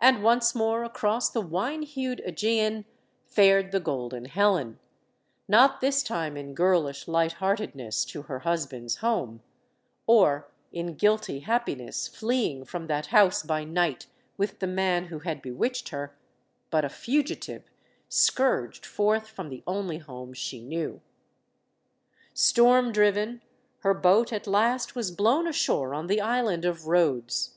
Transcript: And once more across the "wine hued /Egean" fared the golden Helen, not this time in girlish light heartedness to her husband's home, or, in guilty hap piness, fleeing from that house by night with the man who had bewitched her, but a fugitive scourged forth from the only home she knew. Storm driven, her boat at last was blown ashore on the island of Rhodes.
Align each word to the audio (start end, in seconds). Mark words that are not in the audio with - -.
And 0.00 0.24
once 0.24 0.56
more 0.56 0.82
across 0.82 1.30
the 1.30 1.40
"wine 1.40 1.82
hued 1.82 2.20
/Egean" 2.26 2.84
fared 3.26 3.70
the 3.70 3.78
golden 3.78 4.24
Helen, 4.24 4.80
not 5.46 5.80
this 5.80 6.02
time 6.02 6.36
in 6.36 6.52
girlish 6.52 7.06
light 7.06 7.34
heartedness 7.34 8.04
to 8.06 8.22
her 8.22 8.40
husband's 8.40 8.96
home, 8.96 9.44
or, 10.04 10.50
in 10.72 10.96
guilty 10.96 11.38
hap 11.38 11.68
piness, 11.68 12.12
fleeing 12.12 12.64
from 12.64 12.88
that 12.88 13.06
house 13.14 13.44
by 13.44 13.62
night 13.62 14.08
with 14.36 14.58
the 14.58 14.66
man 14.66 15.04
who 15.04 15.20
had 15.20 15.42
bewitched 15.42 15.90
her, 15.90 16.18
but 16.68 16.84
a 16.84 16.88
fugitive 16.88 17.70
scourged 18.08 18.84
forth 18.84 19.28
from 19.28 19.48
the 19.48 19.62
only 19.64 19.98
home 19.98 20.32
she 20.32 20.60
knew. 20.60 21.00
Storm 22.34 22.90
driven, 22.90 23.42
her 23.84 23.94
boat 23.94 24.32
at 24.32 24.48
last 24.48 24.96
was 24.96 25.12
blown 25.12 25.46
ashore 25.46 25.94
on 25.94 26.08
the 26.08 26.20
island 26.20 26.64
of 26.64 26.88
Rhodes. 26.88 27.54